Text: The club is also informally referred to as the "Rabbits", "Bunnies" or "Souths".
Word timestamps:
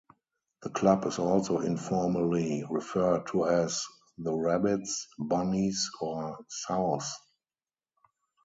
The 0.63 0.71
club 0.71 1.05
is 1.05 1.19
also 1.19 1.59
informally 1.59 2.63
referred 2.71 3.27
to 3.27 3.45
as 3.47 3.85
the 4.17 4.33
"Rabbits", 4.33 5.07
"Bunnies" 5.19 5.91
or 5.99 6.39
"Souths". 6.67 7.05